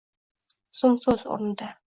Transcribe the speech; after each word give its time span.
So‘ngso‘z 0.79 1.29
o‘rnida 1.37 1.73